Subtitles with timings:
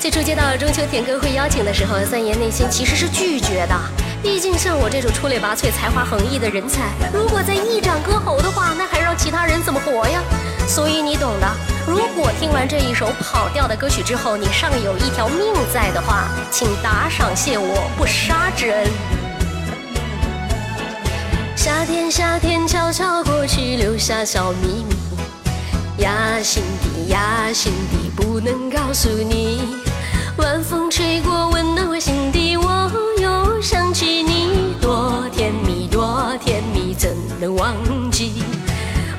[0.00, 3.74] 最初接到中秋点歌会邀请的时候，三爷内心其实是拒绝的。
[4.22, 10.22] 毕竟像我这种出类拔萃、才华横溢的人才，如果在一展歌喉的话，那还让其他人怎么活呀？
[10.68, 11.48] 所以你懂的。
[11.86, 18.86] 如果听完这一首跑调的歌曲之后，你尚有一条命在的话，请打赏谢我不杀之恩。
[21.56, 24.94] 夏天，夏天悄悄过去，留下小秘密。
[25.98, 29.87] 压，心底压，心底不能告诉你。
[30.48, 37.76] 晚风吹过，温暖我心底，我又想起你，多甜蜜，多甜蜜，怎能忘
[38.10, 38.42] 记？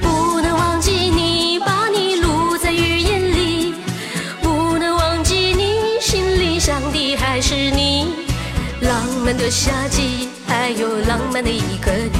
[0.00, 3.74] 不能忘记你，把你录在雨夜里，
[4.40, 8.06] 不能忘记你，心里想的还是你。
[8.80, 12.18] 浪漫的夏季，还有浪漫的一个你，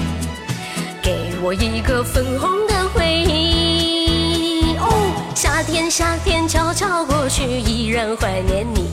[1.02, 4.76] 给我一个粉红的回忆。
[4.76, 4.86] 哦，
[5.34, 8.88] 夏天，夏天悄悄过去，依然怀念你。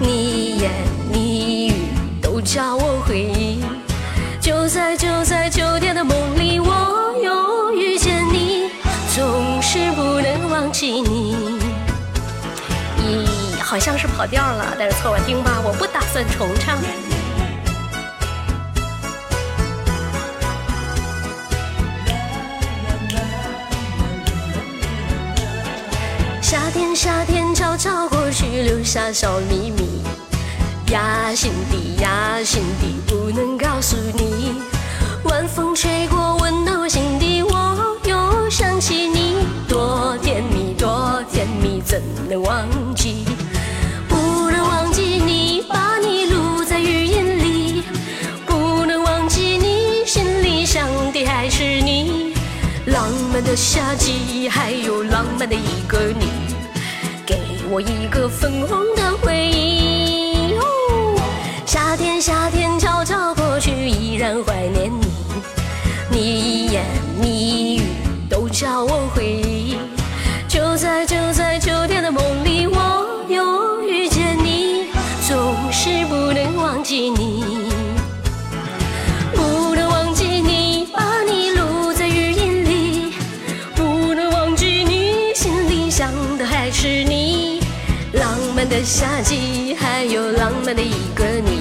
[0.00, 0.68] 你言
[1.12, 1.74] 你语
[2.20, 3.60] 都叫我回忆，
[4.40, 8.68] 就在就在秋天的梦里，我又遇见你，
[9.14, 11.36] 总是不能忘记你。
[12.98, 16.76] 咦，好像是跑调了，但是凑合听吧，我不打算重唱。
[26.42, 27.35] 夏天，夏天，
[28.86, 30.00] 下小秘密。
[30.92, 34.62] 呀，心底呀，心底不能告诉你。
[35.24, 43.24] 晚风吹过，温暖我心底，我又想起你，多甜蜜，多甜蜜，怎能忘记？
[44.08, 47.82] 不能忘记你，把你录在语音里，
[48.46, 52.34] 不能忘记你，心里想的还是你。
[52.86, 56.45] 浪漫的夏季，还有浪漫的一个你，
[57.68, 60.54] 我一个粉红的回忆。
[60.54, 61.20] 哦，
[61.66, 65.06] 夏天，夏天悄悄过去，依然怀念你。
[66.08, 66.45] 你
[88.68, 91.60] 的夏季，还有浪漫的一个你，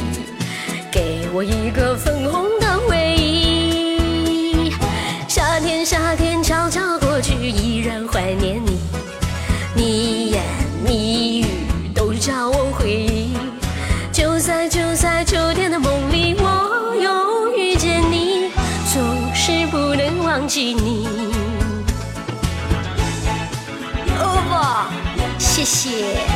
[0.92, 4.72] 给我一个粉红的回忆。
[5.28, 8.80] 夏天，夏天悄悄过去，依然怀念你。
[9.76, 10.44] 你言
[10.84, 11.46] 你语
[11.94, 13.36] 都叫我回忆。
[14.12, 18.52] 就在就在秋天的梦里，我又遇见你，
[18.94, 19.04] 总
[19.36, 21.08] 是不能忘记你。
[24.20, 24.90] 欧巴，
[25.38, 26.35] 谢谢。